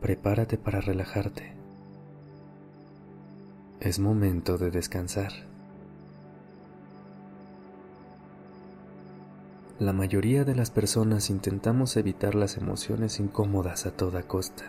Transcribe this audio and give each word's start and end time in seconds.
Prepárate 0.00 0.56
para 0.56 0.80
relajarte. 0.80 1.52
Es 3.80 3.98
momento 3.98 4.56
de 4.56 4.70
descansar. 4.70 5.30
La 9.78 9.92
mayoría 9.92 10.44
de 10.44 10.54
las 10.54 10.70
personas 10.70 11.28
intentamos 11.28 11.98
evitar 11.98 12.34
las 12.34 12.56
emociones 12.56 13.20
incómodas 13.20 13.84
a 13.84 13.90
toda 13.90 14.22
costa. 14.22 14.64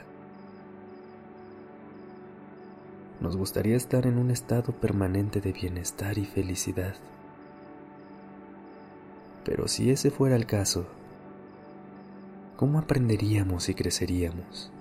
Nos 3.21 3.37
gustaría 3.37 3.77
estar 3.77 4.07
en 4.07 4.17
un 4.17 4.31
estado 4.31 4.73
permanente 4.73 5.39
de 5.39 5.53
bienestar 5.53 6.17
y 6.17 6.25
felicidad. 6.25 6.95
Pero 9.45 9.69
si 9.69 9.91
ese 9.91 10.11
fuera 10.11 10.35
el 10.35 10.45
caso, 10.45 10.87
¿cómo 12.57 12.79
aprenderíamos 12.79 13.69
y 13.69 13.75
creceríamos? 13.75 14.73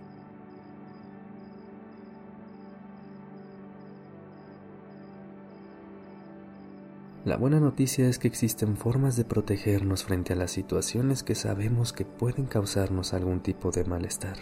La 7.22 7.36
buena 7.36 7.60
noticia 7.60 8.08
es 8.08 8.18
que 8.18 8.28
existen 8.28 8.78
formas 8.78 9.14
de 9.14 9.26
protegernos 9.26 10.04
frente 10.04 10.32
a 10.32 10.36
las 10.36 10.52
situaciones 10.52 11.22
que 11.22 11.34
sabemos 11.34 11.92
que 11.92 12.06
pueden 12.06 12.46
causarnos 12.46 13.12
algún 13.12 13.40
tipo 13.40 13.70
de 13.70 13.84
malestar. 13.84 14.38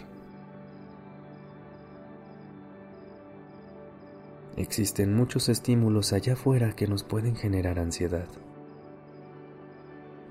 Existen 4.55 5.13
muchos 5.13 5.49
estímulos 5.49 6.13
allá 6.13 6.33
afuera 6.33 6.71
que 6.73 6.87
nos 6.87 7.03
pueden 7.03 7.35
generar 7.35 7.79
ansiedad. 7.79 8.27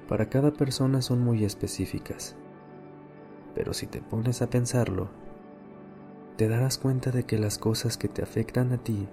Para 0.08 0.30
cada 0.30 0.54
persona 0.54 1.02
son 1.02 1.20
muy 1.20 1.44
específicas, 1.44 2.34
pero 3.54 3.74
si 3.74 3.86
te 3.86 4.00
pones 4.00 4.40
a 4.40 4.48
pensarlo, 4.48 5.10
te 6.38 6.48
darás 6.48 6.78
cuenta 6.78 7.10
de 7.10 7.24
que 7.24 7.38
las 7.38 7.58
cosas 7.58 7.98
que 7.98 8.08
te 8.08 8.22
afectan 8.22 8.72
a 8.72 8.78
ti 8.78 9.06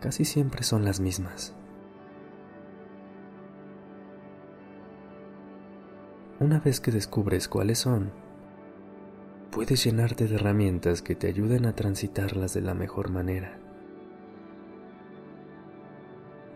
casi 0.00 0.24
siempre 0.24 0.62
son 0.62 0.86
las 0.86 1.00
mismas. 1.00 1.57
Una 6.40 6.60
vez 6.60 6.80
que 6.80 6.92
descubres 6.92 7.48
cuáles 7.48 7.78
son, 7.78 8.12
puedes 9.50 9.82
llenarte 9.82 10.28
de 10.28 10.36
herramientas 10.36 11.02
que 11.02 11.16
te 11.16 11.26
ayuden 11.26 11.66
a 11.66 11.74
transitarlas 11.74 12.54
de 12.54 12.60
la 12.60 12.74
mejor 12.74 13.10
manera. 13.10 13.58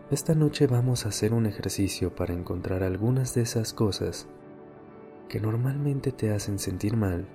Esta 0.09 0.35
noche 0.35 0.67
vamos 0.67 1.05
a 1.05 1.09
hacer 1.09 1.33
un 1.33 1.47
ejercicio 1.47 2.15
para 2.15 2.33
encontrar 2.33 2.81
algunas 2.81 3.35
de 3.35 3.41
esas 3.41 3.73
cosas 3.73 4.25
que 5.27 5.41
normalmente 5.41 6.13
te 6.13 6.31
hacen 6.31 6.59
sentir 6.59 6.95
mal 6.95 7.27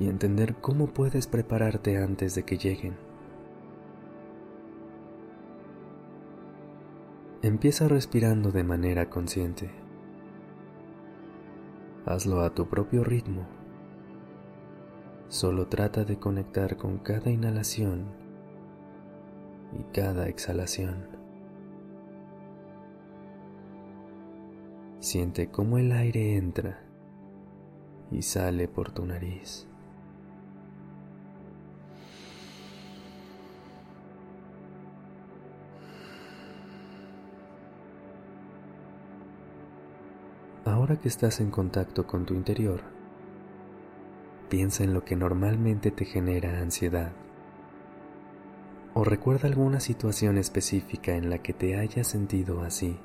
y 0.00 0.08
entender 0.08 0.54
cómo 0.54 0.86
puedes 0.86 1.26
prepararte 1.26 1.98
antes 1.98 2.34
de 2.34 2.44
que 2.44 2.56
lleguen. 2.56 2.96
Empieza 7.42 7.88
respirando 7.88 8.52
de 8.52 8.64
manera 8.64 9.10
consciente. 9.10 9.85
Hazlo 12.08 12.42
a 12.42 12.54
tu 12.54 12.68
propio 12.68 13.02
ritmo. 13.02 13.44
Solo 15.26 15.66
trata 15.66 16.04
de 16.04 16.20
conectar 16.20 16.76
con 16.76 16.98
cada 16.98 17.32
inhalación 17.32 18.06
y 19.76 19.82
cada 19.92 20.28
exhalación. 20.28 21.08
Siente 25.00 25.50
cómo 25.50 25.78
el 25.78 25.90
aire 25.90 26.36
entra 26.36 26.78
y 28.12 28.22
sale 28.22 28.68
por 28.68 28.92
tu 28.92 29.04
nariz. 29.04 29.66
Ahora 40.66 40.96
que 40.96 41.06
estás 41.06 41.38
en 41.38 41.52
contacto 41.52 42.08
con 42.08 42.26
tu 42.26 42.34
interior, 42.34 42.80
piensa 44.48 44.82
en 44.82 44.94
lo 44.94 45.04
que 45.04 45.14
normalmente 45.14 45.92
te 45.92 46.04
genera 46.04 46.58
ansiedad. 46.58 47.12
O 48.92 49.04
recuerda 49.04 49.46
alguna 49.46 49.78
situación 49.78 50.38
específica 50.38 51.14
en 51.14 51.30
la 51.30 51.38
que 51.38 51.52
te 51.52 51.76
hayas 51.76 52.08
sentido 52.08 52.62
así. 52.62 52.98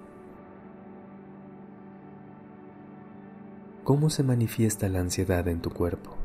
¿Cómo 3.83 4.09
se 4.09 4.23
manifiesta 4.23 4.89
la 4.89 5.01
ansiedad 5.01 5.47
en 5.47 5.61
tu 5.61 5.69
cuerpo? 5.69 6.15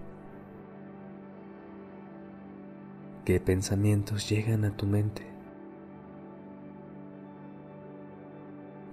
¿Qué 3.26 3.40
pensamientos 3.40 4.26
llegan 4.30 4.64
a 4.64 4.74
tu 4.74 4.86
mente? 4.86 5.35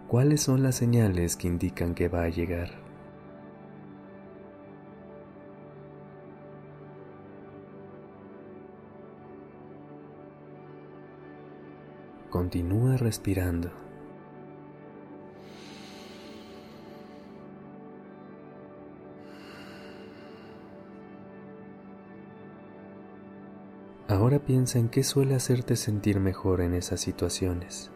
¿Cuáles 0.07 0.41
son 0.41 0.61
las 0.61 0.75
señales 0.75 1.35
que 1.35 1.47
indican 1.47 1.95
que 1.95 2.07
va 2.07 2.23
a 2.23 2.29
llegar? 2.29 2.69
Continúa 12.29 12.97
respirando. 12.97 13.71
Ahora 24.07 24.39
piensa 24.39 24.79
en 24.79 24.89
qué 24.89 25.03
suele 25.03 25.33
hacerte 25.35 25.75
sentir 25.75 26.19
mejor 26.19 26.61
en 26.61 26.73
esas 26.73 27.01
situaciones. 27.01 27.92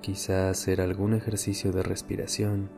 Quizá 0.00 0.48
hacer 0.48 0.80
algún 0.80 1.12
ejercicio 1.12 1.72
de 1.72 1.82
respiración, 1.82 2.70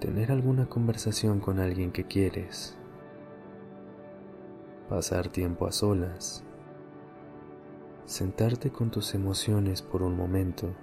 tener 0.00 0.30
alguna 0.30 0.68
conversación 0.68 1.40
con 1.40 1.60
alguien 1.60 1.92
que 1.92 2.04
quieres, 2.04 2.76
pasar 4.90 5.28
tiempo 5.28 5.66
a 5.66 5.72
solas, 5.72 6.44
sentarte 8.04 8.70
con 8.70 8.90
tus 8.90 9.14
emociones 9.14 9.80
por 9.80 10.02
un 10.02 10.14
momento. 10.14 10.74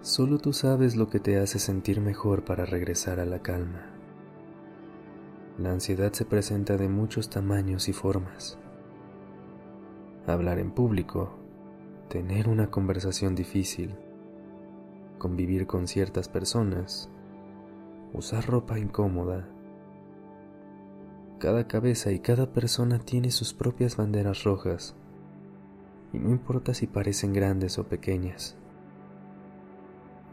Solo 0.00 0.38
tú 0.38 0.52
sabes 0.52 0.96
lo 0.96 1.08
que 1.08 1.20
te 1.20 1.38
hace 1.38 1.60
sentir 1.60 2.00
mejor 2.00 2.44
para 2.44 2.64
regresar 2.64 3.20
a 3.20 3.24
la 3.24 3.40
calma. 3.40 3.95
La 5.58 5.72
ansiedad 5.72 6.12
se 6.12 6.26
presenta 6.26 6.76
de 6.76 6.86
muchos 6.86 7.30
tamaños 7.30 7.88
y 7.88 7.94
formas. 7.94 8.58
Hablar 10.26 10.58
en 10.58 10.70
público, 10.70 11.30
tener 12.10 12.50
una 12.50 12.70
conversación 12.70 13.34
difícil, 13.34 13.94
convivir 15.16 15.66
con 15.66 15.88
ciertas 15.88 16.28
personas, 16.28 17.08
usar 18.12 18.46
ropa 18.46 18.78
incómoda. 18.78 19.48
Cada 21.38 21.66
cabeza 21.66 22.12
y 22.12 22.18
cada 22.18 22.52
persona 22.52 22.98
tiene 22.98 23.30
sus 23.30 23.54
propias 23.54 23.96
banderas 23.96 24.44
rojas, 24.44 24.94
y 26.12 26.18
no 26.18 26.28
importa 26.32 26.74
si 26.74 26.86
parecen 26.86 27.32
grandes 27.32 27.78
o 27.78 27.84
pequeñas, 27.84 28.58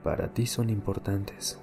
para 0.03 0.33
ti 0.33 0.47
son 0.47 0.69
importantes. 0.69 1.62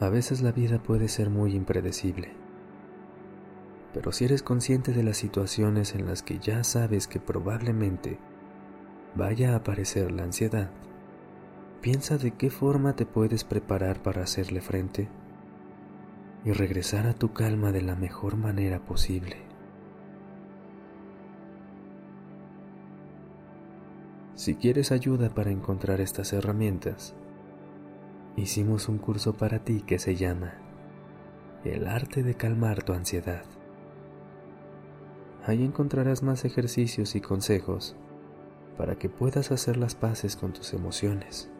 A 0.00 0.08
veces 0.08 0.42
la 0.42 0.50
vida 0.50 0.82
puede 0.82 1.08
ser 1.08 1.30
muy 1.30 1.54
impredecible, 1.54 2.32
pero 3.92 4.10
si 4.10 4.24
eres 4.24 4.42
consciente 4.42 4.92
de 4.92 5.04
las 5.04 5.16
situaciones 5.16 5.94
en 5.94 6.06
las 6.06 6.24
que 6.24 6.40
ya 6.40 6.64
sabes 6.64 7.06
que 7.06 7.20
probablemente 7.20 8.18
vaya 9.14 9.52
a 9.52 9.56
aparecer 9.56 10.10
la 10.10 10.24
ansiedad, 10.24 10.70
piensa 11.80 12.18
de 12.18 12.32
qué 12.32 12.50
forma 12.50 12.96
te 12.96 13.06
puedes 13.06 13.44
preparar 13.44 14.02
para 14.02 14.24
hacerle 14.24 14.60
frente 14.60 15.08
y 16.44 16.50
regresar 16.50 17.06
a 17.06 17.14
tu 17.14 17.32
calma 17.32 17.70
de 17.70 17.82
la 17.82 17.94
mejor 17.94 18.36
manera 18.36 18.80
posible. 18.80 19.36
Si 24.34 24.56
quieres 24.56 24.90
ayuda 24.90 25.30
para 25.30 25.52
encontrar 25.52 26.00
estas 26.00 26.32
herramientas, 26.32 27.14
hicimos 28.36 28.88
un 28.88 28.98
curso 28.98 29.34
para 29.34 29.60
ti 29.60 29.82
que 29.82 29.98
se 29.98 30.16
llama 30.16 30.54
El 31.64 31.86
arte 31.86 32.22
de 32.22 32.34
calmar 32.34 32.82
tu 32.82 32.92
ansiedad. 32.92 33.44
Ahí 35.46 35.62
encontrarás 35.62 36.22
más 36.22 36.44
ejercicios 36.44 37.14
y 37.14 37.20
consejos 37.20 37.96
para 38.76 38.96
que 38.96 39.08
puedas 39.08 39.52
hacer 39.52 39.76
las 39.76 39.94
paces 39.94 40.36
con 40.36 40.52
tus 40.52 40.72
emociones. 40.72 41.50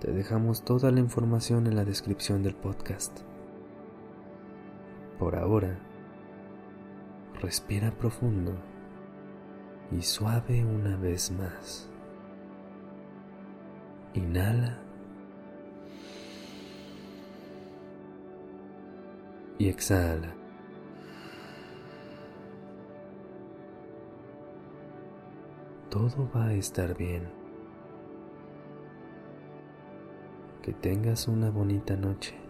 Te 0.00 0.12
dejamos 0.12 0.64
toda 0.64 0.90
la 0.90 1.00
información 1.00 1.66
en 1.66 1.76
la 1.76 1.84
descripción 1.84 2.42
del 2.42 2.54
podcast. 2.54 3.20
Por 5.18 5.34
ahora, 5.36 5.78
respira 7.40 7.90
profundo 7.90 8.54
y 9.90 10.02
suave 10.02 10.64
una 10.64 10.96
vez 10.96 11.32
más. 11.32 11.90
Inhala 14.18 14.76
y 19.58 19.68
exhala. 19.68 20.34
Todo 25.88 26.28
va 26.34 26.46
a 26.46 26.54
estar 26.54 26.96
bien. 26.96 27.28
Que 30.62 30.72
tengas 30.72 31.28
una 31.28 31.50
bonita 31.50 31.94
noche. 31.94 32.47